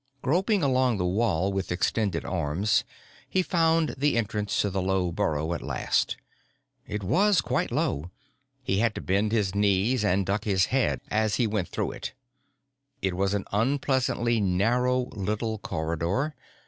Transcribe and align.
Groping 0.23 0.63
along 0.63 0.97
the 0.97 1.05
wall 1.05 1.53
with 1.53 1.71
extended 1.71 2.25
arms, 2.25 2.83
he 3.29 3.43
found 3.43 3.93
the 3.99 4.17
entrance 4.17 4.59
to 4.61 4.71
the 4.71 4.81
low 4.81 5.11
burrow 5.11 5.53
at 5.53 5.61
last. 5.61 6.17
It 6.87 7.03
was 7.03 7.39
quite 7.39 7.69
low 7.71 8.09
he 8.63 8.79
had 8.79 8.95
to 8.95 9.01
bend 9.01 9.31
his 9.31 9.53
knees 9.53 10.03
and 10.03 10.25
duck 10.25 10.43
his 10.45 10.65
head 10.73 11.01
as 11.11 11.35
he 11.35 11.45
went 11.45 11.67
up 11.67 11.73
to. 11.73 11.93
It 13.03 13.13
was 13.15 13.35
an 13.35 13.45
unpleasantly 13.51 14.39
narrow 14.41 15.01
little 15.11 15.59
corridor. 15.59 16.33